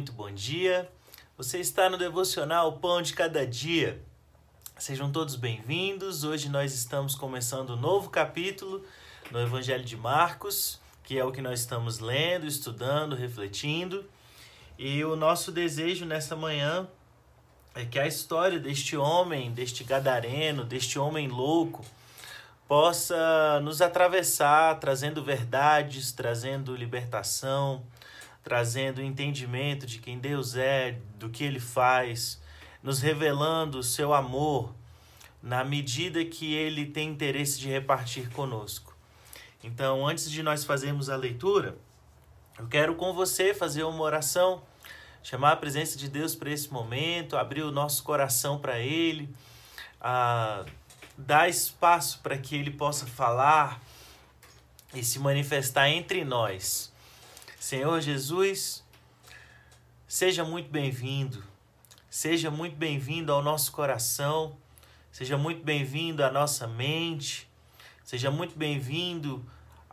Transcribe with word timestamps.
muito 0.00 0.12
bom 0.14 0.30
dia. 0.30 0.90
Você 1.36 1.58
está 1.58 1.90
no 1.90 1.98
devocional 1.98 2.72
Pão 2.78 3.02
de 3.02 3.12
Cada 3.12 3.46
Dia. 3.46 4.02
Sejam 4.78 5.12
todos 5.12 5.36
bem-vindos. 5.36 6.24
Hoje 6.24 6.48
nós 6.48 6.72
estamos 6.72 7.14
começando 7.14 7.74
um 7.74 7.76
novo 7.76 8.08
capítulo 8.08 8.82
no 9.30 9.38
Evangelho 9.38 9.84
de 9.84 9.98
Marcos, 9.98 10.80
que 11.04 11.18
é 11.18 11.24
o 11.24 11.30
que 11.30 11.42
nós 11.42 11.60
estamos 11.60 11.98
lendo, 11.98 12.46
estudando, 12.46 13.14
refletindo. 13.14 14.02
E 14.78 15.04
o 15.04 15.16
nosso 15.16 15.52
desejo 15.52 16.06
nessa 16.06 16.34
manhã 16.34 16.88
é 17.74 17.84
que 17.84 17.98
a 17.98 18.06
história 18.06 18.58
deste 18.58 18.96
homem, 18.96 19.52
deste 19.52 19.84
gadareno, 19.84 20.64
deste 20.64 20.98
homem 20.98 21.28
louco, 21.28 21.84
possa 22.66 23.60
nos 23.60 23.82
atravessar, 23.82 24.80
trazendo 24.80 25.22
verdades, 25.22 26.10
trazendo 26.10 26.74
libertação, 26.74 27.84
trazendo 28.42 29.02
entendimento 29.02 29.86
de 29.86 29.98
quem 29.98 30.18
Deus 30.18 30.56
é, 30.56 30.98
do 31.18 31.28
que 31.28 31.44
Ele 31.44 31.60
faz, 31.60 32.40
nos 32.82 33.00
revelando 33.00 33.78
o 33.78 33.82
seu 33.82 34.14
amor 34.14 34.74
na 35.42 35.64
medida 35.64 36.24
que 36.24 36.54
Ele 36.54 36.86
tem 36.86 37.10
interesse 37.10 37.58
de 37.58 37.68
repartir 37.68 38.30
conosco. 38.30 38.96
Então, 39.62 40.06
antes 40.06 40.30
de 40.30 40.42
nós 40.42 40.64
fazermos 40.64 41.10
a 41.10 41.16
leitura, 41.16 41.76
eu 42.58 42.66
quero 42.66 42.94
com 42.94 43.12
você 43.12 43.52
fazer 43.52 43.84
uma 43.84 44.02
oração, 44.02 44.62
chamar 45.22 45.52
a 45.52 45.56
presença 45.56 45.98
de 45.98 46.08
Deus 46.08 46.34
para 46.34 46.50
esse 46.50 46.72
momento, 46.72 47.36
abrir 47.36 47.62
o 47.62 47.70
nosso 47.70 48.02
coração 48.02 48.58
para 48.58 48.78
Ele, 48.78 49.28
dar 51.16 51.48
espaço 51.48 52.20
para 52.22 52.38
que 52.38 52.56
Ele 52.56 52.70
possa 52.70 53.06
falar 53.06 53.82
e 54.94 55.04
se 55.04 55.18
manifestar 55.18 55.88
entre 55.90 56.24
nós 56.24 56.89
Senhor 57.60 58.00
Jesus, 58.00 58.82
seja 60.08 60.42
muito 60.42 60.70
bem-vindo, 60.70 61.44
seja 62.08 62.50
muito 62.50 62.74
bem-vindo 62.74 63.30
ao 63.30 63.42
nosso 63.42 63.70
coração, 63.70 64.56
seja 65.12 65.36
muito 65.36 65.62
bem-vindo 65.62 66.24
à 66.24 66.30
nossa 66.30 66.66
mente, 66.66 67.46
seja 68.02 68.30
muito 68.30 68.56
bem-vindo 68.56 69.44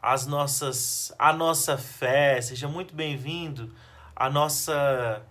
às 0.01 0.25
nossas, 0.25 1.11
à 1.19 1.33
nossa 1.33 1.77
fé, 1.77 2.41
seja 2.41 2.69
muito 2.69 2.95
bem-vindo 2.95 3.75
à 4.15 4.29
nossa 4.29 5.21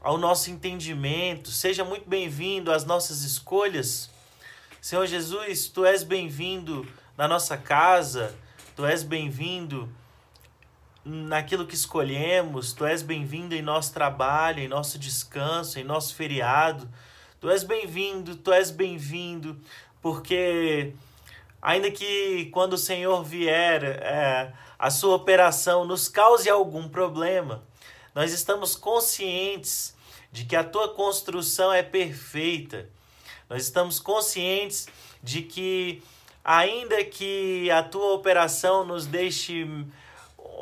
ao 0.00 0.16
nosso 0.16 0.48
entendimento, 0.48 1.50
seja 1.50 1.84
muito 1.84 2.08
bem-vindo 2.08 2.70
às 2.70 2.84
nossas 2.84 3.22
escolhas. 3.22 4.08
Senhor 4.80 5.06
Jesus, 5.06 5.66
tu 5.66 5.84
és 5.84 6.04
bem-vindo 6.04 6.86
na 7.18 7.26
nossa 7.26 7.56
casa, 7.56 8.32
tu 8.76 8.86
és 8.86 9.02
bem-vindo 9.02 9.92
naquilo 11.04 11.66
que 11.66 11.74
escolhemos, 11.74 12.72
tu 12.72 12.84
és 12.86 13.02
bem-vindo 13.02 13.54
em 13.54 13.62
nosso 13.62 13.92
trabalho, 13.92 14.60
em 14.60 14.68
nosso 14.68 14.98
descanso, 14.98 15.78
em 15.78 15.84
nosso 15.84 16.14
feriado. 16.14 16.88
Tu 17.40 17.50
és 17.50 17.64
bem-vindo, 17.64 18.36
tu 18.36 18.52
és 18.52 18.70
bem-vindo, 18.70 19.60
porque 20.00 20.92
ainda 21.60 21.90
que 21.90 22.46
quando 22.52 22.74
o 22.74 22.78
Senhor 22.78 23.24
vier, 23.24 23.82
é, 23.84 24.52
a 24.78 24.90
sua 24.90 25.16
operação 25.16 25.84
nos 25.84 26.08
cause 26.08 26.48
algum 26.48 26.88
problema, 26.88 27.62
nós 28.14 28.32
estamos 28.32 28.76
conscientes 28.76 29.96
de 30.30 30.44
que 30.44 30.54
a 30.54 30.64
tua 30.64 30.88
construção 30.94 31.72
é 31.72 31.82
perfeita. 31.82 32.88
Nós 33.50 33.64
estamos 33.64 33.98
conscientes 33.98 34.88
de 35.22 35.42
que, 35.42 36.02
ainda 36.44 37.04
que 37.04 37.70
a 37.70 37.82
tua 37.82 38.14
operação 38.14 38.84
nos 38.84 39.06
deixe 39.06 39.66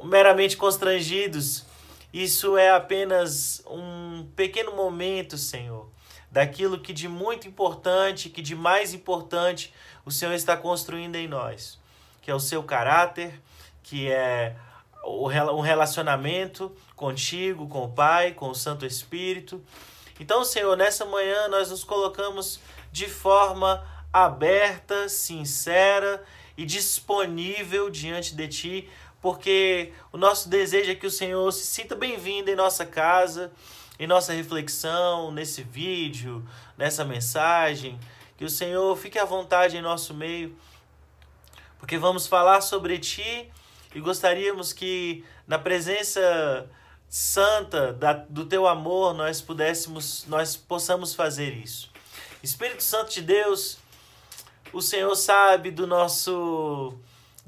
meramente 0.05 0.57
constrangidos. 0.57 1.65
Isso 2.13 2.57
é 2.57 2.71
apenas 2.71 3.63
um 3.67 4.27
pequeno 4.35 4.75
momento, 4.75 5.39
Senhor, 5.39 5.89
daquilo 6.31 6.81
que 6.81 6.93
de 6.93 7.09
muito 7.09 7.47
importante, 7.47 8.29
que 8.29 8.43
de 8.43 8.55
mais 8.55 8.93
importante 8.93 9.73
o 10.05 10.11
Senhor 10.11 10.33
está 10.33 10.57
construindo 10.57 11.17
em 11.17 11.29
nós, 11.29 11.79
que 12.21 12.31
é 12.31 12.35
o 12.35 12.41
seu 12.41 12.63
caráter, 12.63 13.41
que 13.83 14.11
é 14.11 14.57
um 15.05 15.61
relacionamento 15.61 16.75
contigo, 16.95 17.69
com 17.69 17.85
o 17.85 17.93
Pai, 17.93 18.33
com 18.33 18.51
o 18.51 18.55
Santo 18.55 18.85
Espírito. 18.85 19.63
Então, 20.19 20.45
Senhor, 20.45 20.77
nessa 20.77 21.07
manhã 21.07 21.49
nós 21.49 21.71
nos 21.71 21.85
colocamos 21.85 22.61
de 22.93 23.09
forma 23.09 23.87
aberta, 24.13 25.09
sincera 25.09 26.23
e 26.57 26.67
disponível 26.67 27.89
diante 27.89 28.35
de 28.35 28.49
Ti 28.49 28.91
porque 29.21 29.93
o 30.13 30.17
nosso 30.17 30.49
desejo 30.49 30.91
é 30.91 30.95
que 30.95 31.07
o 31.07 31.11
Senhor 31.11 31.51
se 31.53 31.67
sinta 31.67 31.95
bem-vindo 31.95 32.51
em 32.51 32.57
nossa 32.57 32.87
casa, 32.87 33.53
em 33.99 34.07
nossa 34.07 34.33
reflexão, 34.33 35.31
nesse 35.31 35.63
vídeo, 35.63 36.47
nessa 36.77 37.05
mensagem. 37.05 38.01
Que 38.39 38.45
o 38.45 38.51
Senhor 38.51 38.97
fique 38.97 39.19
à 39.19 39.25
vontade 39.27 39.77
em 39.77 39.83
nosso 39.83 40.15
meio, 40.15 40.57
porque 41.79 41.99
vamos 41.99 42.27
falar 42.27 42.63
sobre 42.63 42.99
Ti 42.99 43.51
e 43.95 44.01
gostaríamos 44.01 44.73
que, 44.73 45.23
na 45.47 45.59
presença 45.59 46.67
santa 47.07 47.93
da, 47.93 48.15
do 48.15 48.47
Teu 48.47 48.67
amor, 48.67 49.13
nós 49.13 49.43
pudéssemos, 49.43 50.25
nós 50.27 50.57
possamos 50.57 51.15
fazer 51.15 51.53
isso. 51.53 51.91
Espírito 52.43 52.83
Santo 52.83 53.13
de 53.13 53.21
Deus, 53.21 53.77
o 54.73 54.81
Senhor 54.81 55.15
sabe 55.15 55.71
do 55.71 55.87
nosso 55.87 56.99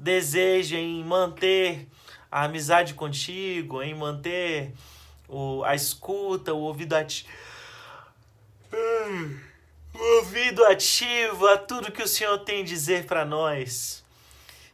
deseja 0.03 0.77
em 0.77 1.01
manter 1.01 1.87
a 2.29 2.43
amizade 2.43 2.93
contigo, 2.93 3.81
em 3.81 3.95
manter 3.95 4.73
o, 5.29 5.63
a 5.63 5.73
escuta, 5.73 6.53
o 6.53 6.59
ouvido 6.59 6.93
ativo. 6.93 7.29
O 9.93 10.17
ouvido 10.17 10.65
ativo 10.65 11.47
a 11.47 11.57
tudo 11.57 11.91
que 11.91 12.03
o 12.03 12.07
Senhor 12.07 12.37
tem 12.39 12.63
a 12.63 12.65
dizer 12.65 13.05
para 13.05 13.23
nós. 13.23 14.03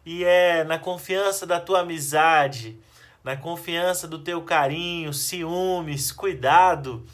E 0.04 0.24
é 0.24 0.64
na 0.64 0.80
confiança 0.80 1.46
da 1.46 1.60
tua 1.60 1.82
amizade, 1.82 2.76
na 3.24 3.38
confiança 3.38 4.08
do 4.08 4.18
teu 4.18 4.42
carinho, 4.42 5.14
ciúmes, 5.14 6.12
cuidado, 6.12 7.06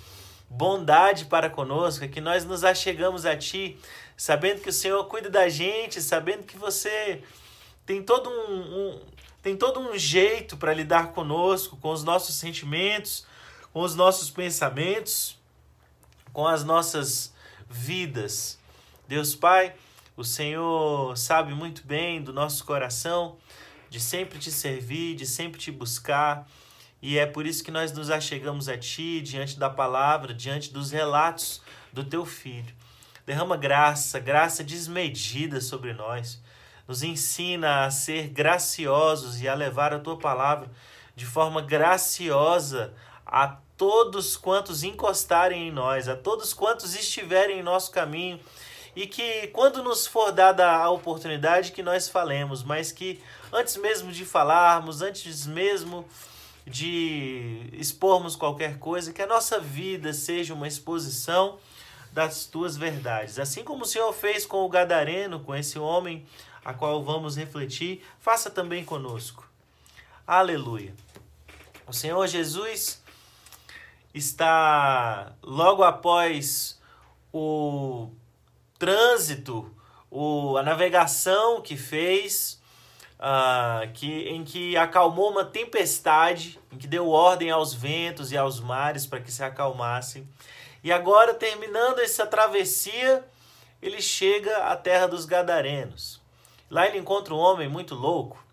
bondade 0.49 1.25
para 1.25 1.49
conosco, 1.49 2.05
é 2.05 2.07
que 2.07 2.21
nós 2.21 2.45
nos 2.45 2.63
achegamos 2.63 3.25
a 3.25 3.35
ti, 3.35 3.77
sabendo 4.15 4.61
que 4.61 4.69
o 4.69 4.73
Senhor 4.73 5.03
cuida 5.05 5.29
da 5.29 5.49
gente, 5.49 6.01
sabendo 6.01 6.43
que 6.43 6.57
você 6.57 7.21
tem 7.85 8.01
todo 8.01 8.29
um, 8.29 8.61
um 8.61 9.01
tem 9.41 9.55
todo 9.55 9.79
um 9.79 9.95
jeito 9.95 10.57
para 10.57 10.73
lidar 10.73 11.11
conosco, 11.11 11.77
com 11.77 11.91
os 11.91 12.03
nossos 12.03 12.33
sentimentos, 12.33 13.27
com 13.71 13.81
os 13.81 13.93
nossos 13.93 14.31
pensamentos, 14.31 15.37
com 16.33 16.47
as 16.47 16.63
nossas 16.63 17.31
vidas. 17.69 18.57
Deus 19.07 19.35
Pai, 19.35 19.75
o 20.17 20.23
Senhor 20.23 21.15
sabe 21.15 21.53
muito 21.53 21.85
bem 21.85 22.23
do 22.23 22.33
nosso 22.33 22.65
coração, 22.65 23.37
de 23.87 23.99
sempre 23.99 24.39
te 24.39 24.51
servir, 24.51 25.15
de 25.15 25.27
sempre 25.27 25.59
te 25.59 25.71
buscar, 25.71 26.47
e 26.99 27.19
é 27.19 27.25
por 27.27 27.45
isso 27.45 27.63
que 27.63 27.69
nós 27.69 27.91
nos 27.91 28.09
achegamos 28.09 28.67
a 28.67 28.75
Ti, 28.75 29.21
diante 29.21 29.59
da 29.59 29.69
palavra, 29.69 30.33
diante 30.33 30.73
dos 30.73 30.89
relatos 30.89 31.61
do 31.93 32.03
Teu 32.03 32.25
Filho. 32.25 32.73
Derrama 33.27 33.55
graça, 33.55 34.17
graça 34.17 34.63
desmedida 34.63 35.61
sobre 35.61 35.93
nós 35.93 36.41
nos 36.87 37.03
ensina 37.03 37.85
a 37.85 37.91
ser 37.91 38.27
graciosos 38.27 39.41
e 39.41 39.47
a 39.47 39.53
levar 39.53 39.93
a 39.93 39.99
tua 39.99 40.17
palavra 40.17 40.69
de 41.15 41.25
forma 41.25 41.61
graciosa 41.61 42.93
a 43.25 43.57
todos 43.77 44.37
quantos 44.37 44.83
encostarem 44.83 45.67
em 45.67 45.71
nós, 45.71 46.07
a 46.07 46.15
todos 46.15 46.53
quantos 46.53 46.95
estiverem 46.95 47.59
em 47.59 47.63
nosso 47.63 47.91
caminho, 47.91 48.39
e 48.95 49.05
que 49.07 49.47
quando 49.47 49.83
nos 49.83 50.07
for 50.07 50.31
dada 50.31 50.71
a 50.71 50.89
oportunidade 50.89 51.73
que 51.73 51.83
nós 51.83 52.07
falemos, 52.07 52.63
mas 52.63 52.91
que 52.91 53.21
antes 53.51 53.75
mesmo 53.75 54.11
de 54.11 54.23
falarmos, 54.23 55.01
antes 55.01 55.45
mesmo 55.45 56.05
de 56.65 57.69
expormos 57.73 58.35
qualquer 58.35 58.79
coisa, 58.79 59.11
que 59.11 59.21
a 59.21 59.27
nossa 59.27 59.59
vida 59.59 60.13
seja 60.13 60.53
uma 60.53 60.67
exposição 60.67 61.57
das 62.11 62.45
tuas 62.45 62.77
verdades. 62.77 63.37
Assim 63.37 63.63
como 63.63 63.83
o 63.83 63.85
Senhor 63.85 64.11
fez 64.13 64.45
com 64.45 64.63
o 64.63 64.69
gadareno, 64.69 65.41
com 65.41 65.53
esse 65.53 65.77
homem 65.77 66.25
a 66.65 66.73
qual 66.73 67.03
vamos 67.03 67.37
refletir, 67.37 68.03
faça 68.19 68.49
também 68.49 68.83
conosco. 68.83 69.47
Aleluia. 70.25 70.95
O 71.87 71.93
Senhor 71.93 72.25
Jesus 72.25 73.03
está 74.11 75.33
logo 75.43 75.83
após 75.83 76.81
o 77.31 78.09
trânsito, 78.79 79.71
o, 80.09 80.57
a 80.57 80.63
navegação 80.63 81.61
que 81.61 81.77
fez, 81.77 82.59
uh, 83.19 83.91
que, 83.93 84.27
em 84.29 84.43
que 84.43 84.75
acalmou 84.75 85.29
uma 85.29 85.45
tempestade, 85.45 86.59
em 86.71 86.77
que 86.77 86.87
deu 86.87 87.09
ordem 87.09 87.51
aos 87.51 87.75
ventos 87.75 88.31
e 88.31 88.37
aos 88.37 88.59
mares 88.59 89.05
para 89.05 89.19
que 89.19 89.31
se 89.31 89.43
acalmassem. 89.43 90.27
E 90.83 90.91
agora, 90.91 91.35
terminando 91.35 91.99
essa 91.99 92.25
travessia, 92.25 93.23
ele 93.81 94.01
chega 94.01 94.65
à 94.65 94.75
terra 94.75 95.07
dos 95.07 95.25
Gadarenos. 95.25 96.24
Lá 96.69 96.87
ele 96.87 96.97
encontra 96.97 97.33
um 97.33 97.37
homem 97.37 97.69
muito 97.69 97.93
louco. 97.93 98.43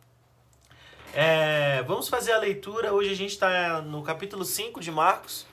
É, 1.15 1.83
vamos 1.83 2.09
fazer 2.09 2.33
a 2.33 2.39
leitura. 2.39 2.93
Hoje 2.93 3.11
a 3.11 3.17
gente 3.17 3.31
está 3.33 3.81
no 3.81 4.03
capítulo 4.03 4.45
5 4.45 4.81
de 4.81 4.91
Marcos. 4.91 5.47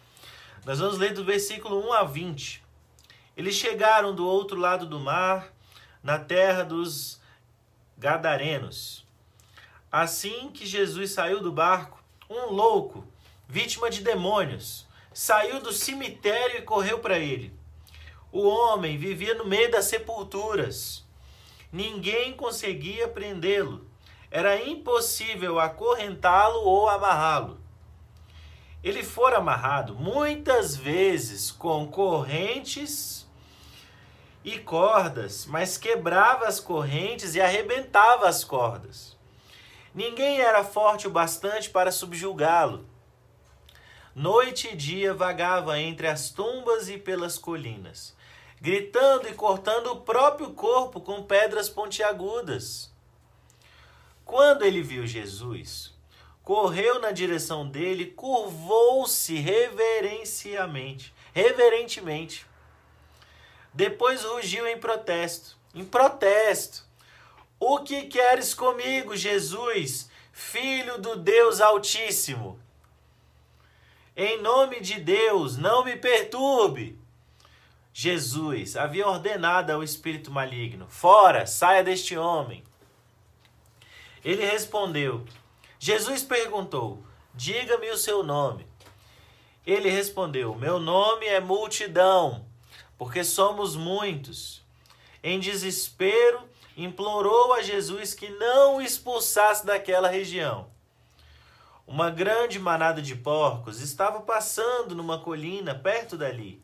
Nós 0.65 0.79
vamos 0.79 0.97
ler 0.97 1.13
do 1.13 1.23
versículo 1.23 1.79
1 1.87 1.93
a 1.93 2.03
20. 2.03 2.63
Eles 3.37 3.55
chegaram 3.55 4.13
do 4.13 4.27
outro 4.27 4.59
lado 4.59 4.85
do 4.85 4.99
mar, 4.99 5.53
na 6.03 6.19
terra 6.19 6.63
dos 6.63 7.21
Gadarenos. 7.97 9.05
Assim 9.89 10.51
que 10.51 10.65
Jesus 10.65 11.11
saiu 11.11 11.41
do 11.41 11.51
barco, 11.51 12.03
um 12.29 12.51
louco, 12.51 13.07
vítima 13.47 13.89
de 13.89 14.01
demônios, 14.01 14.85
saiu 15.13 15.61
do 15.61 15.71
cemitério 15.71 16.57
e 16.57 16.63
correu 16.63 16.99
para 16.99 17.17
ele. 17.17 17.53
O 18.31 18.47
homem 18.47 18.97
vivia 18.97 19.33
no 19.33 19.45
meio 19.45 19.71
das 19.71 19.85
sepulturas. 19.85 21.07
Ninguém 21.71 22.33
conseguia 22.33 23.07
prendê-lo. 23.07 23.87
Era 24.31 24.63
impossível 24.63 25.59
acorrentá-lo 25.59 26.61
ou 26.61 26.89
amarrá-lo. 26.89 27.59
Ele 28.83 29.03
fora 29.03 29.37
amarrado 29.37 29.93
muitas 29.95 30.75
vezes 30.75 31.51
com 31.51 31.87
correntes 31.87 33.27
e 34.43 34.57
cordas, 34.57 35.45
mas 35.45 35.77
quebrava 35.77 36.47
as 36.47 36.59
correntes 36.59 37.35
e 37.35 37.41
arrebentava 37.41 38.27
as 38.27 38.43
cordas. 38.43 39.17
Ninguém 39.93 40.39
era 40.39 40.63
forte 40.63 41.07
o 41.07 41.11
bastante 41.11 41.69
para 41.69 41.91
subjugá-lo. 41.91 42.87
Noite 44.15 44.69
e 44.71 44.75
dia 44.75 45.13
vagava 45.13 45.79
entre 45.79 46.07
as 46.07 46.29
tumbas 46.29 46.89
e 46.89 46.97
pelas 46.97 47.37
colinas, 47.37 48.15
gritando 48.61 49.27
e 49.27 49.33
cortando 49.33 49.87
o 49.87 50.01
próprio 50.01 50.51
corpo 50.51 50.99
com 50.99 51.23
pedras 51.23 51.69
pontiagudas. 51.69 52.91
Quando 54.25 54.63
ele 54.63 54.81
viu 54.81 55.07
Jesus, 55.07 55.93
correu 56.43 56.99
na 56.99 57.11
direção 57.11 57.67
dele, 57.67 58.07
curvou-se 58.07 59.35
reverenciamente, 59.35 61.13
reverentemente. 61.33 62.45
Depois 63.73 64.23
rugiu 64.23 64.67
em 64.67 64.77
protesto, 64.77 65.57
em 65.73 65.85
protesto. 65.85 66.83
O 67.59 67.79
que 67.79 68.03
queres 68.03 68.53
comigo, 68.53 69.15
Jesus, 69.15 70.09
filho 70.31 70.97
do 70.99 71.15
Deus 71.15 71.61
Altíssimo? 71.61 72.59
Em 74.15 74.41
nome 74.41 74.81
de 74.81 74.99
Deus, 74.99 75.55
não 75.55 75.85
me 75.85 75.95
perturbe. 75.95 76.98
Jesus 78.01 78.77
havia 78.77 79.05
ordenado 79.05 79.73
ao 79.73 79.83
espírito 79.83 80.31
maligno: 80.31 80.87
Fora, 80.87 81.45
saia 81.45 81.83
deste 81.83 82.17
homem. 82.17 82.63
Ele 84.23 84.45
respondeu. 84.45 85.25
Jesus 85.77 86.23
perguntou: 86.23 87.03
Diga-me 87.35 87.89
o 87.89 87.97
seu 87.97 88.23
nome. 88.23 88.65
Ele 89.67 89.89
respondeu: 89.89 90.55
Meu 90.55 90.79
nome 90.79 91.25
é 91.25 91.41
multidão, 91.41 92.45
porque 92.97 93.21
somos 93.21 93.75
muitos. 93.75 94.63
Em 95.21 95.37
desespero, 95.37 96.39
implorou 96.77 97.51
a 97.51 97.61
Jesus 97.61 98.13
que 98.13 98.29
não 98.29 98.77
o 98.77 98.81
expulsasse 98.81 99.65
daquela 99.65 100.07
região. 100.07 100.69
Uma 101.85 102.09
grande 102.09 102.59
manada 102.59 103.01
de 103.01 103.13
porcos 103.13 103.81
estava 103.81 104.21
passando 104.21 104.95
numa 104.95 105.19
colina 105.19 105.75
perto 105.75 106.15
dali. 106.15 106.63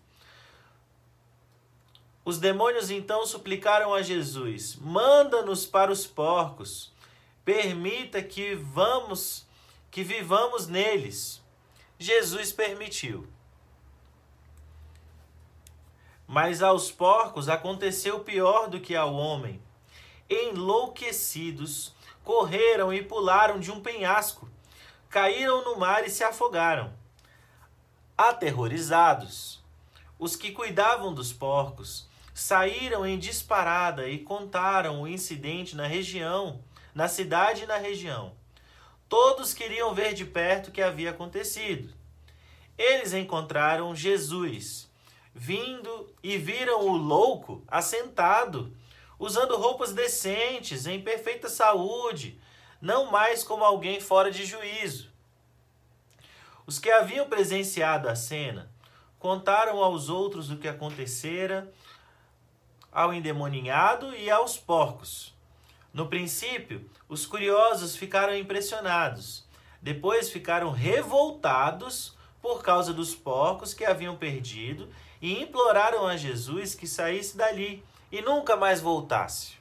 Os 2.25 2.39
demônios 2.39 2.89
então 2.89 3.25
suplicaram 3.25 3.94
a 3.94 4.01
Jesus: 4.01 4.75
Manda-nos 4.75 5.66
para 5.66 5.92
os 5.92 6.06
porcos, 6.06 6.92
permita 7.45 8.22
que 8.22 8.56
vamos, 8.56 9.45
que 9.89 10.04
vivamos 10.04 10.68
neles. 10.68 11.42
Jesus 11.98 12.51
permitiu. 12.51 13.25
Mas 16.27 16.62
aos 16.62 16.92
porcos 16.92 17.48
aconteceu 17.48 18.19
pior 18.22 18.68
do 18.68 18.81
que 18.81 18.95
ao 18.95 19.13
homem. 19.13 19.62
Enlouquecidos, 20.27 21.94
correram 22.24 22.92
e 22.92 23.04
pularam 23.04 23.60
de 23.60 23.72
um 23.72 23.80
penhasco 23.80 24.50
caíram 25.16 25.63
no 25.63 25.77
mar 25.77 26.06
e 26.06 26.10
se 26.10 26.25
afogaram. 26.25 26.92
Aterrorizados, 28.18 29.63
os 30.19 30.36
que 30.36 30.51
cuidavam 30.51 31.13
dos 31.13 31.31
porcos 31.31 32.06
saíram 32.36 33.08
em 33.08 33.18
disparada 33.18 34.10
e 34.10 34.20
contaram 34.20 35.02
o 35.02 35.08
incidente 35.08 35.74
na 35.74 35.88
região, 35.88 36.60
na 36.94 37.08
cidade 37.08 37.64
e 37.64 37.66
na 37.66 37.78
região. 37.78 38.34
Todos 39.08 39.54
queriam 39.54 39.94
ver 39.96 40.14
de 40.14 40.26
perto 40.26 40.68
o 40.68 40.72
que 40.72 40.82
havia 40.82 41.12
acontecido. 41.12 41.94
Eles 42.78 43.14
encontraram 43.14 43.96
Jesus 43.96 44.92
vindo 45.34 46.14
e 46.22 46.38
viram 46.38 46.82
o 46.82 46.98
louco 46.98 47.64
assentado, 47.70 48.76
usando 49.18 49.56
roupas 49.56 49.94
decentes, 49.94 50.86
em 50.86 51.02
perfeita 51.02 51.48
saúde, 51.48 52.38
não 52.82 53.10
mais 53.12 53.46
como 53.46 53.64
alguém 53.64 54.02
fora 54.02 54.30
de 54.30 54.46
juízo. 54.46 55.10
Os 56.68 56.80
que 56.80 56.92
haviam 56.92 57.30
presenciado 57.30 58.10
a 58.10 58.16
cena 58.16 58.70
contaram 59.20 59.82
aos 59.82 60.10
outros 60.10 60.52
o 60.52 60.58
que 60.58 60.68
acontecera 60.68 61.72
ao 62.96 63.14
endemoninhado 63.14 64.16
e 64.16 64.32
aos 64.32 64.58
porcos. 64.58 65.36
No 65.94 66.08
princípio, 66.08 66.90
os 67.10 67.26
curiosos 67.26 67.98
ficaram 67.98 68.34
impressionados, 68.34 69.46
depois 69.82 70.30
ficaram 70.30 70.72
revoltados 70.72 72.16
por 72.42 72.64
causa 72.64 72.94
dos 72.94 73.14
porcos 73.14 73.74
que 73.74 73.84
haviam 73.84 74.16
perdido 74.16 74.88
e 75.22 75.42
imploraram 75.42 76.08
a 76.08 76.16
Jesus 76.16 76.74
que 76.74 76.88
saísse 76.88 77.36
dali 77.36 77.84
e 78.10 78.22
nunca 78.22 78.56
mais 78.56 78.80
voltasse. 78.80 79.58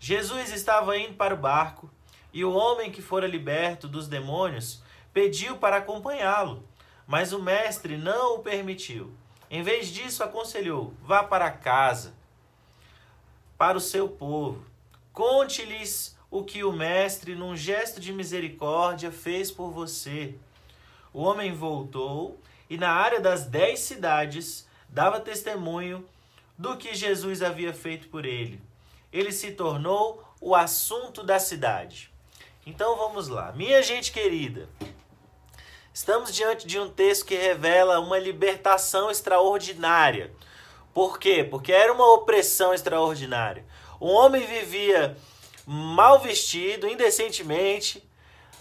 Jesus 0.00 0.50
estava 0.50 0.96
indo 0.96 1.14
para 1.14 1.34
o 1.34 1.38
barco 1.38 1.90
e 2.32 2.46
o 2.46 2.54
homem 2.54 2.90
que 2.90 3.02
fora 3.02 3.26
liberto 3.26 3.86
dos 3.86 4.08
demônios 4.08 4.82
pediu 5.12 5.58
para 5.58 5.76
acompanhá-lo, 5.76 6.66
mas 7.06 7.34
o 7.34 7.42
mestre 7.42 7.98
não 7.98 8.36
o 8.36 8.38
permitiu. 8.38 9.12
Em 9.50 9.62
vez 9.62 9.88
disso, 9.88 10.24
aconselhou: 10.24 10.94
vá 11.02 11.22
para 11.22 11.50
casa, 11.50 12.14
para 13.62 13.78
o 13.78 13.80
seu 13.80 14.08
povo. 14.08 14.64
Conte-lhes 15.12 16.16
o 16.28 16.42
que 16.42 16.64
o 16.64 16.72
mestre, 16.72 17.36
num 17.36 17.54
gesto 17.56 18.00
de 18.00 18.12
misericórdia, 18.12 19.12
fez 19.12 19.52
por 19.52 19.70
você. 19.70 20.34
O 21.14 21.22
homem 21.22 21.54
voltou 21.54 22.40
e, 22.68 22.76
na 22.76 22.90
área 22.90 23.20
das 23.20 23.46
dez 23.46 23.78
cidades, 23.78 24.66
dava 24.88 25.20
testemunho 25.20 26.04
do 26.58 26.76
que 26.76 26.92
Jesus 26.92 27.40
havia 27.40 27.72
feito 27.72 28.08
por 28.08 28.24
ele. 28.24 28.60
Ele 29.12 29.30
se 29.30 29.52
tornou 29.52 30.24
o 30.40 30.56
assunto 30.56 31.22
da 31.22 31.38
cidade. 31.38 32.12
Então 32.66 32.96
vamos 32.96 33.28
lá. 33.28 33.52
Minha 33.52 33.80
gente 33.80 34.10
querida, 34.10 34.68
estamos 35.94 36.34
diante 36.34 36.66
de 36.66 36.80
um 36.80 36.90
texto 36.90 37.26
que 37.26 37.36
revela 37.36 38.00
uma 38.00 38.18
libertação 38.18 39.08
extraordinária. 39.08 40.32
Por 40.94 41.18
quê? 41.18 41.42
Porque 41.42 41.72
era 41.72 41.92
uma 41.92 42.12
opressão 42.12 42.74
extraordinária. 42.74 43.64
Um 44.00 44.08
homem 44.08 44.46
vivia 44.46 45.16
mal 45.66 46.18
vestido, 46.18 46.88
indecentemente, 46.88 48.06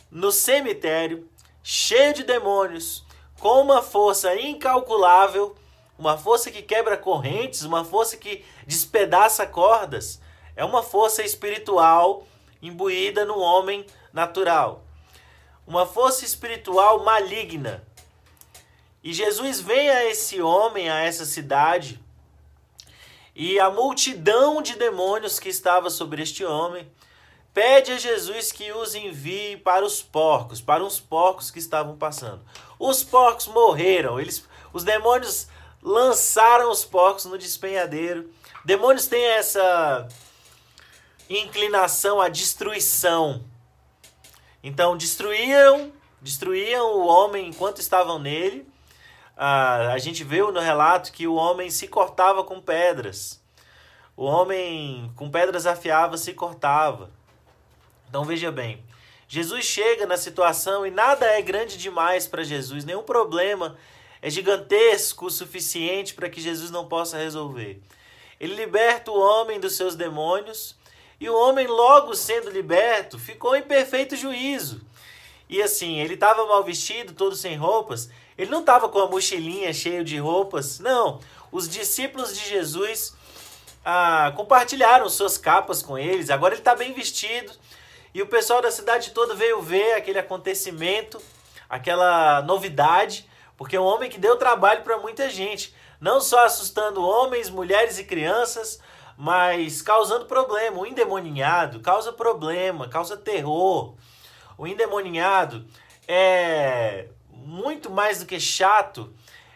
no 0.09 0.31
cemitério, 0.31 1.27
cheio 1.63 2.13
de 2.13 2.23
demônios, 2.23 3.03
com 3.39 3.61
uma 3.61 3.81
força 3.81 4.35
incalculável, 4.35 5.55
uma 5.97 6.17
força 6.17 6.49
que 6.51 6.61
quebra 6.61 6.97
correntes, 6.97 7.63
uma 7.63 7.83
força 7.83 8.17
que 8.17 8.45
despedaça 8.65 9.45
cordas. 9.45 10.21
É 10.55 10.63
uma 10.63 10.83
força 10.83 11.23
espiritual 11.23 12.25
imbuída 12.61 13.25
no 13.25 13.39
homem 13.39 13.85
natural. 14.13 14.83
Uma 15.65 15.85
força 15.85 16.25
espiritual 16.25 17.03
maligna. 17.03 17.83
E 19.03 19.13
Jesus 19.13 19.59
vem 19.59 19.89
a 19.89 20.05
esse 20.05 20.41
homem, 20.41 20.89
a 20.89 20.99
essa 20.99 21.25
cidade, 21.25 21.99
e 23.35 23.59
a 23.59 23.69
multidão 23.69 24.61
de 24.61 24.75
demônios 24.75 25.39
que 25.39 25.49
estava 25.49 25.89
sobre 25.89 26.21
este 26.21 26.43
homem 26.43 26.91
pede 27.53 27.91
a 27.91 27.97
Jesus 27.97 28.51
que 28.51 28.71
os 28.71 28.95
envie 28.95 29.57
para 29.57 29.85
os 29.85 30.01
porcos, 30.01 30.61
para 30.61 30.83
uns 30.83 30.99
porcos 30.99 31.51
que 31.51 31.59
estavam 31.59 31.97
passando. 31.97 32.41
Os 32.79 33.03
porcos 33.03 33.47
morreram, 33.47 34.19
eles, 34.19 34.45
os 34.73 34.83
demônios 34.83 35.47
lançaram 35.81 36.71
os 36.71 36.85
porcos 36.85 37.25
no 37.25 37.37
despenhadeiro. 37.37 38.29
Demônios 38.63 39.07
têm 39.07 39.23
essa 39.23 40.07
inclinação 41.29 42.21
à 42.21 42.29
destruição. 42.29 43.43
Então 44.63 44.95
destruíram, 44.95 45.91
destruíam 46.21 46.97
o 46.97 47.07
homem 47.07 47.47
enquanto 47.47 47.79
estavam 47.79 48.19
nele. 48.19 48.70
Ah, 49.43 49.93
a 49.93 49.97
gente 49.97 50.23
viu 50.23 50.51
no 50.51 50.59
relato 50.59 51.11
que 51.11 51.25
o 51.25 51.33
homem 51.33 51.67
se 51.71 51.87
cortava 51.87 52.43
com 52.43 52.61
pedras. 52.61 53.41
O 54.15 54.23
homem 54.23 55.11
com 55.15 55.31
pedras 55.31 55.65
afiava 55.65 56.15
se 56.15 56.31
cortava. 56.33 57.09
Então 58.07 58.23
veja 58.23 58.51
bem, 58.51 58.85
Jesus 59.27 59.65
chega 59.65 60.05
na 60.05 60.15
situação 60.15 60.85
e 60.85 60.91
nada 60.91 61.25
é 61.25 61.41
grande 61.41 61.75
demais 61.79 62.27
para 62.27 62.43
Jesus, 62.43 62.85
nenhum 62.85 63.01
problema 63.01 63.75
é 64.21 64.29
gigantesco 64.29 65.25
o 65.25 65.31
suficiente 65.31 66.13
para 66.13 66.29
que 66.29 66.39
Jesus 66.39 66.69
não 66.69 66.87
possa 66.87 67.17
resolver. 67.17 67.81
Ele 68.39 68.53
liberta 68.53 69.09
o 69.09 69.19
homem 69.19 69.59
dos 69.59 69.75
seus 69.75 69.95
demônios 69.95 70.77
e 71.19 71.27
o 71.27 71.35
homem, 71.35 71.65
logo 71.65 72.13
sendo 72.13 72.51
liberto, 72.51 73.17
ficou 73.17 73.55
em 73.55 73.63
perfeito 73.63 74.15
juízo. 74.15 74.81
E 75.49 75.63
assim, 75.63 75.99
ele 75.99 76.13
estava 76.13 76.45
mal 76.45 76.63
vestido, 76.63 77.13
todo 77.13 77.35
sem 77.35 77.57
roupas. 77.57 78.07
Ele 78.37 78.49
não 78.49 78.61
estava 78.61 78.89
com 78.89 78.99
a 78.99 79.07
mochilinha 79.07 79.73
cheia 79.73 80.03
de 80.03 80.17
roupas. 80.17 80.79
Não. 80.79 81.19
Os 81.51 81.67
discípulos 81.67 82.37
de 82.37 82.47
Jesus 82.49 83.15
ah, 83.83 84.31
compartilharam 84.35 85.09
suas 85.09 85.37
capas 85.37 85.81
com 85.81 85.97
eles. 85.97 86.29
Agora 86.29 86.53
ele 86.53 86.61
está 86.61 86.75
bem 86.75 86.93
vestido. 86.93 87.51
E 88.13 88.21
o 88.21 88.27
pessoal 88.27 88.61
da 88.61 88.71
cidade 88.71 89.11
toda 89.11 89.35
veio 89.35 89.61
ver 89.61 89.93
aquele 89.93 90.19
acontecimento, 90.19 91.21
aquela 91.69 92.41
novidade, 92.41 93.29
porque 93.57 93.75
é 93.75 93.79
um 93.79 93.85
homem 93.85 94.09
que 94.09 94.19
deu 94.19 94.35
trabalho 94.35 94.83
para 94.83 94.97
muita 94.97 95.29
gente. 95.29 95.73
Não 95.99 96.19
só 96.19 96.45
assustando 96.45 97.01
homens, 97.01 97.49
mulheres 97.49 97.99
e 97.99 98.03
crianças, 98.03 98.79
mas 99.17 99.81
causando 99.81 100.25
problema. 100.25 100.79
O 100.79 100.85
endemoniado 100.85 101.79
causa 101.79 102.11
problema, 102.11 102.87
causa 102.89 103.15
terror 103.15 103.95
o 104.61 104.67
endemoninhado 104.67 105.65
é 106.07 107.07
muito 107.45 107.89
mais 107.89 108.19
do 108.19 108.25
que 108.25 108.39
chato, 108.39 109.13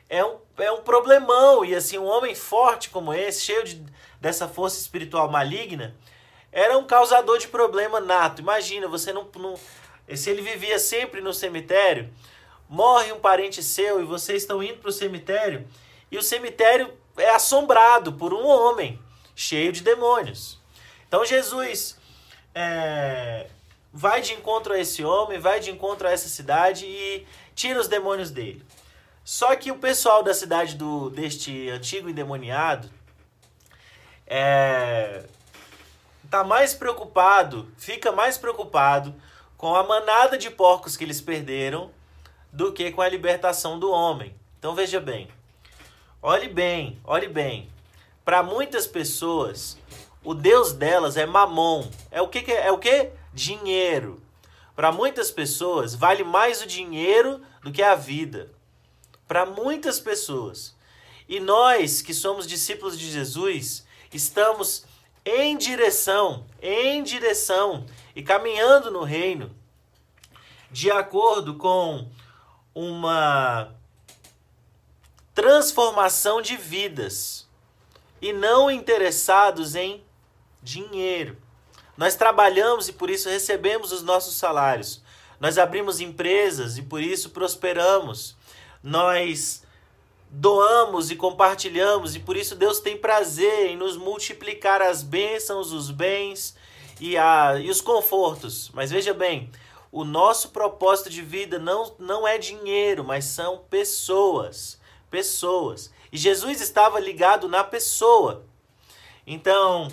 é 0.09 0.23
um, 0.23 0.37
é 0.57 0.71
um 0.71 0.81
problemão. 0.81 1.63
E 1.65 1.75
assim, 1.75 1.97
um 1.97 2.05
homem 2.05 2.35
forte 2.35 2.89
como 2.89 3.13
esse, 3.13 3.41
cheio 3.41 3.63
de, 3.63 3.85
dessa 4.19 4.47
força 4.47 4.79
espiritual 4.79 5.29
maligna, 5.29 5.95
era 6.51 6.77
um 6.77 6.85
causador 6.85 7.37
de 7.37 7.47
problema 7.47 7.99
nato. 7.99 8.41
Imagina, 8.41 8.87
você 8.87 9.11
não, 9.11 9.27
não. 9.35 9.55
Se 10.15 10.29
ele 10.29 10.41
vivia 10.41 10.79
sempre 10.79 11.21
no 11.21 11.33
cemitério, 11.33 12.09
morre 12.69 13.11
um 13.11 13.19
parente 13.19 13.61
seu 13.61 14.01
e 14.01 14.05
vocês 14.05 14.43
estão 14.43 14.61
indo 14.63 14.79
para 14.79 14.89
o 14.89 14.93
cemitério, 14.93 15.67
e 16.11 16.17
o 16.17 16.21
cemitério 16.21 16.93
é 17.17 17.29
assombrado 17.29 18.13
por 18.13 18.33
um 18.33 18.45
homem 18.45 18.99
cheio 19.35 19.71
de 19.71 19.81
demônios. 19.81 20.59
Então 21.07 21.25
Jesus 21.25 21.97
é, 22.53 23.47
vai 23.91 24.21
de 24.21 24.33
encontro 24.33 24.73
a 24.73 24.79
esse 24.79 25.03
homem, 25.03 25.39
vai 25.39 25.59
de 25.59 25.71
encontro 25.71 26.07
a 26.07 26.11
essa 26.11 26.29
cidade 26.29 26.85
e 26.85 27.25
tira 27.55 27.79
os 27.79 27.88
demônios 27.88 28.29
dele. 28.29 28.63
Só 29.24 29.55
que 29.55 29.71
o 29.71 29.79
pessoal 29.79 30.21
da 30.21 30.33
cidade 30.33 30.75
do 30.75 31.09
deste 31.09 31.69
antigo 31.69 32.09
endemoniado 32.09 32.89
é, 34.27 35.24
tá 36.29 36.43
mais 36.43 36.74
preocupado, 36.75 37.71
fica 37.77 38.12
mais 38.12 38.38
preocupado 38.38 39.15
com 39.57 39.75
a 39.75 39.83
manada 39.83 40.38
de 40.38 40.51
porcos 40.51 40.95
que 40.95 41.03
eles 41.03 41.21
perderam 41.21 41.89
do 42.51 42.71
que 42.71 42.91
com 42.91 43.01
a 43.01 43.09
libertação 43.09 43.79
do 43.79 43.89
homem. 43.89 44.35
Então 44.59 44.75
veja 44.75 45.00
bem, 45.00 45.27
olhe 46.21 46.47
bem, 46.47 47.00
olhe 47.03 47.27
bem. 47.27 47.69
Para 48.24 48.43
muitas 48.43 48.85
pessoas, 48.85 49.77
o 50.24 50.33
Deus 50.33 50.74
delas 50.74 51.17
é 51.17 51.25
Mamon. 51.25 51.89
É 52.12 52.21
o 52.21 52.27
que, 52.27 52.51
é 52.51 52.71
o 52.71 52.77
que? 52.77 53.12
dinheiro. 53.35 54.21
Para 54.75 54.91
muitas 54.91 55.32
pessoas, 55.32 55.96
vale 55.96 56.24
mais 56.24 56.62
o 56.62 56.67
dinheiro 56.67 57.41
do 57.63 57.72
que 57.72 57.82
a 57.82 57.96
vida. 57.96 58.51
Para 59.27 59.46
muitas 59.46 60.00
pessoas. 60.00 60.75
E 61.27 61.39
nós, 61.39 62.01
que 62.01 62.13
somos 62.13 62.46
discípulos 62.46 63.00
de 63.00 63.10
Jesus, 63.10 63.86
estamos 64.13 64.86
em 65.25 65.58
direção, 65.58 66.46
em 66.62 67.01
direção 67.01 67.86
e 68.15 68.22
caminhando 68.22 68.91
no 68.91 69.03
reino, 69.03 69.55
de 70.70 70.91
acordo 70.91 71.55
com 71.55 72.08
uma 72.75 73.74
transformação 75.34 76.41
de 76.41 76.55
vidas 76.55 77.48
e 78.22 78.32
não 78.32 78.70
interessados 78.70 79.75
em 79.75 80.03
dinheiro. 80.62 81.38
Nós 81.97 82.15
trabalhamos 82.15 82.89
e 82.89 82.93
por 82.93 83.09
isso 83.09 83.29
recebemos 83.29 83.91
os 83.91 84.03
nossos 84.03 84.35
salários. 84.35 85.01
Nós 85.39 85.57
abrimos 85.57 85.99
empresas 85.99 86.77
e 86.77 86.81
por 86.81 87.01
isso 87.01 87.29
prosperamos. 87.29 88.35
Nós 88.83 89.63
doamos 90.29 91.11
e 91.11 91.15
compartilhamos 91.15 92.15
e 92.15 92.19
por 92.19 92.35
isso 92.35 92.55
Deus 92.55 92.79
tem 92.79 92.97
prazer 92.97 93.67
em 93.67 93.77
nos 93.77 93.95
multiplicar 93.95 94.81
as 94.81 95.01
bênçãos, 95.01 95.71
os 95.71 95.89
bens 95.89 96.55
e, 96.99 97.17
a, 97.17 97.57
e 97.59 97.69
os 97.69 97.81
confortos. 97.81 98.69
Mas 98.73 98.91
veja 98.91 99.13
bem, 99.13 99.49
o 99.91 100.03
nosso 100.03 100.49
propósito 100.49 101.09
de 101.09 101.21
vida 101.21 101.57
não, 101.57 101.95
não 101.97 102.27
é 102.27 102.37
dinheiro, 102.37 103.03
mas 103.03 103.25
são 103.25 103.59
pessoas. 103.69 104.77
Pessoas. 105.09 105.91
E 106.11 106.17
Jesus 106.17 106.59
estava 106.59 106.99
ligado 106.99 107.47
na 107.47 107.63
pessoa. 107.63 108.45
Então, 109.25 109.87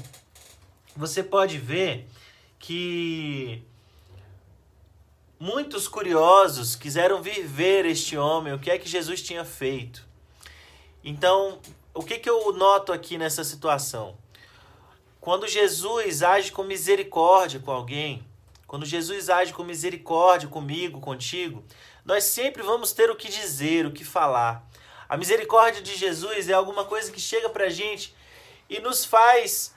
você 0.97 1.23
pode 1.23 1.59
ver 1.59 2.09
que 2.59 3.63
muitos 5.39 5.89
curiosos 5.89 6.77
quiseram 6.77 7.23
viver 7.23 7.85
este 7.85 8.17
homem, 8.17 8.53
o 8.53 8.59
que 8.59 8.71
é 8.71 8.79
que 8.79 8.89
Jesus 8.89 9.23
tinha 9.23 9.45
feito. 9.45 10.07
Então, 11.03 11.59
o 11.93 12.03
que, 12.03 12.19
que 12.19 12.31
eu 12.31 12.53
noto 12.53 12.93
aqui 12.93 13.19
nessa 13.19 13.43
situação? 13.43 14.17
Quando 15.21 15.49
Jesus 15.49 16.23
age 16.23 16.53
com 16.53 16.63
misericórdia 16.63 17.61
com 17.61 17.71
alguém, 17.71 18.25
quando 18.67 18.87
Jesus 18.87 19.29
age 19.29 19.53
com 19.53 19.63
misericórdia 19.63 20.49
comigo, 20.49 21.01
contigo, 21.01 21.65
nós 22.05 22.25
sempre 22.25 22.63
vamos 22.63 22.93
ter 22.93 23.11
o 23.11 23.17
que 23.17 23.29
dizer, 23.29 23.87
o 23.87 23.93
que 23.93 24.05
falar. 24.05 24.69
A 25.09 25.17
misericórdia 25.17 25.83
de 25.83 25.97
Jesus 25.97 26.49
é 26.49 26.53
alguma 26.53 26.85
coisa 26.85 27.13
que 27.13 27.21
chega 27.21 27.49
pra 27.49 27.69
gente 27.69 28.15
e 28.69 28.81
nos 28.81 29.05
faz 29.05 29.75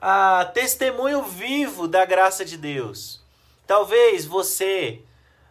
a 0.00 0.44
testemunho 0.54 1.22
vivo 1.24 1.88
da 1.88 2.04
graça 2.04 2.44
de 2.44 2.56
Deus. 2.56 3.20
Talvez 3.66 4.24
você 4.24 5.02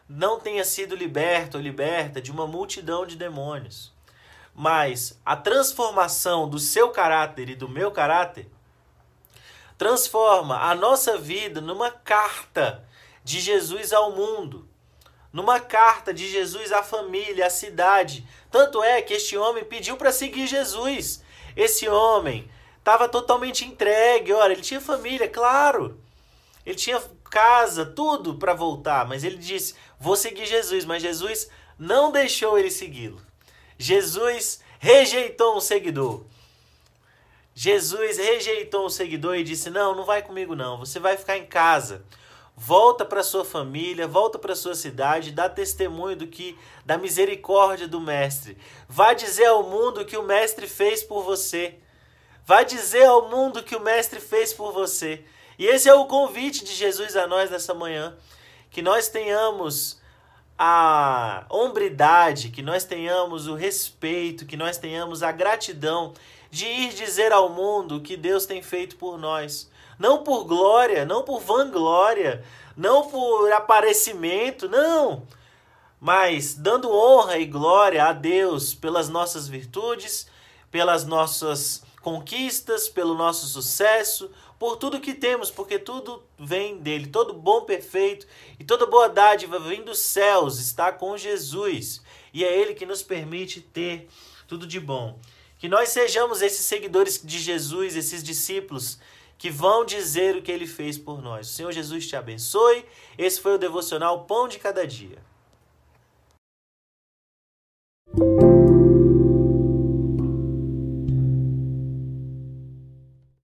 não 0.07 0.39
tenha 0.39 0.63
sido 0.63 0.95
liberto 0.95 1.57
ou 1.57 1.63
liberta 1.63 2.21
de 2.21 2.31
uma 2.31 2.47
multidão 2.47 3.05
de 3.05 3.17
demônios, 3.17 3.93
mas 4.55 5.19
a 5.25 5.35
transformação 5.35 6.49
do 6.49 6.59
seu 6.59 6.89
caráter 6.89 7.49
e 7.49 7.55
do 7.55 7.67
meu 7.67 7.91
caráter 7.91 8.49
transforma 9.77 10.57
a 10.61 10.73
nossa 10.73 11.17
vida 11.17 11.59
numa 11.61 11.91
carta 11.91 12.83
de 13.23 13.41
Jesus 13.41 13.91
ao 13.91 14.11
mundo, 14.11 14.67
numa 15.31 15.59
carta 15.59 16.13
de 16.13 16.27
Jesus 16.31 16.71
à 16.71 16.81
família, 16.81 17.45
à 17.45 17.49
cidade. 17.49 18.25
Tanto 18.49 18.81
é 18.81 19.01
que 19.01 19.13
este 19.13 19.37
homem 19.37 19.65
pediu 19.65 19.97
para 19.97 20.11
seguir 20.11 20.47
Jesus. 20.47 21.21
Esse 21.55 21.87
homem 21.89 22.49
estava 22.87 23.09
totalmente 23.09 23.65
entregue. 23.65 24.31
Olha, 24.31 24.53
ele 24.53 24.61
tinha 24.61 24.79
família, 24.79 25.27
claro. 25.27 25.99
Ele 26.65 26.75
tinha 26.75 27.01
casa, 27.29 27.85
tudo 27.85 28.35
para 28.35 28.53
voltar, 28.53 29.05
mas 29.05 29.25
ele 29.25 29.37
disse: 29.37 29.75
"Vou 29.99 30.15
seguir 30.15 30.45
Jesus", 30.45 30.85
mas 30.85 31.01
Jesus 31.01 31.49
não 31.77 32.11
deixou 32.11 32.57
ele 32.57 32.71
segui-lo. 32.71 33.21
Jesus 33.77 34.61
rejeitou 34.79 35.57
um 35.57 35.59
seguidor. 35.59 36.23
Jesus 37.53 38.17
rejeitou 38.17 38.85
um 38.85 38.89
seguidor 38.89 39.35
e 39.35 39.43
disse: 39.43 39.69
"Não, 39.69 39.93
não 39.93 40.05
vai 40.05 40.21
comigo 40.21 40.55
não. 40.55 40.77
Você 40.77 40.97
vai 40.97 41.17
ficar 41.17 41.37
em 41.37 41.45
casa. 41.45 42.05
Volta 42.55 43.05
para 43.05 43.21
sua 43.21 43.43
família, 43.45 44.07
volta 44.07 44.39
para 44.39 44.55
sua 44.55 44.73
cidade, 44.73 45.31
dá 45.31 45.47
testemunho 45.47 46.15
do 46.15 46.25
que 46.25 46.57
da 46.85 46.97
misericórdia 46.97 47.87
do 47.87 47.99
mestre. 47.99 48.57
Vá 48.87 49.13
dizer 49.13 49.45
ao 49.45 49.63
mundo 49.63 50.01
o 50.01 50.05
que 50.05 50.17
o 50.17 50.23
mestre 50.23 50.67
fez 50.67 51.03
por 51.03 51.21
você. 51.21 51.79
Vai 52.47 52.63
dizer 52.63 53.03
ao 53.03 53.27
mundo 53.27 53.61
que 53.61 53.75
o 53.75 53.81
Mestre 53.81 54.21
fez 54.21 54.53
por 54.53 54.71
você. 54.71 55.21
E 55.59 55.65
esse 55.65 55.89
é 55.89 55.93
o 55.93 56.05
convite 56.05 56.63
de 56.63 56.73
Jesus 56.73 57.17
a 57.17 57.27
nós 57.27 57.51
nessa 57.51 57.73
manhã. 57.73 58.15
Que 58.71 58.81
nós 58.81 59.09
tenhamos 59.09 59.99
a 60.57 61.45
hombridade, 61.49 62.47
que 62.47 62.61
nós 62.61 62.85
tenhamos 62.85 63.47
o 63.47 63.53
respeito, 63.53 64.45
que 64.45 64.55
nós 64.55 64.77
tenhamos 64.77 65.23
a 65.23 65.31
gratidão 65.33 66.13
de 66.49 66.65
ir 66.65 66.93
dizer 66.93 67.33
ao 67.33 67.49
mundo 67.49 67.97
o 67.97 68.01
que 68.01 68.15
Deus 68.15 68.45
tem 68.45 68.61
feito 68.61 68.95
por 68.95 69.17
nós. 69.17 69.69
Não 69.99 70.23
por 70.23 70.45
glória, 70.45 71.03
não 71.03 71.23
por 71.23 71.41
vanglória, 71.41 72.45
não 72.77 73.09
por 73.09 73.51
aparecimento, 73.51 74.69
não. 74.69 75.27
Mas 75.99 76.53
dando 76.53 76.95
honra 76.95 77.39
e 77.39 77.45
glória 77.45 78.05
a 78.05 78.13
Deus 78.13 78.73
pelas 78.73 79.09
nossas 79.09 79.49
virtudes, 79.49 80.29
pelas 80.71 81.03
nossas 81.05 81.85
conquistas, 82.07 82.87
pelo 82.87 83.15
nosso 83.15 83.45
sucesso, 83.47 84.31
por 84.57 84.77
tudo 84.77 85.01
que 85.01 85.13
temos, 85.13 85.51
porque 85.51 85.77
tudo 85.77 86.23
vem 86.39 86.77
dele, 86.77 87.07
todo 87.07 87.33
bom, 87.33 87.65
perfeito 87.65 88.25
e 88.57 88.63
toda 88.63 88.85
boa 88.85 89.09
dádiva 89.09 89.59
vem 89.59 89.83
dos 89.83 89.99
céus, 89.99 90.57
está 90.57 90.89
com 90.89 91.17
Jesus, 91.17 92.01
e 92.33 92.45
é 92.45 92.57
ele 92.57 92.73
que 92.73 92.85
nos 92.85 93.03
permite 93.03 93.59
ter 93.59 94.07
tudo 94.47 94.65
de 94.65 94.79
bom. 94.79 95.19
Que 95.59 95.67
nós 95.67 95.89
sejamos 95.89 96.41
esses 96.41 96.65
seguidores 96.65 97.19
de 97.21 97.39
Jesus, 97.39 97.97
esses 97.97 98.23
discípulos 98.23 98.99
que 99.37 99.49
vão 99.49 99.83
dizer 99.83 100.37
o 100.37 100.41
que 100.41 100.51
ele 100.53 100.65
fez 100.65 100.97
por 100.97 101.21
nós. 101.21 101.49
O 101.49 101.53
Senhor 101.53 101.73
Jesus 101.73 102.07
te 102.07 102.15
abençoe. 102.15 102.85
Esse 103.17 103.41
foi 103.41 103.55
o 103.55 103.59
devocional 103.59 104.23
Pão 104.23 104.47
de 104.47 104.59
Cada 104.59 104.87
Dia. 104.87 105.21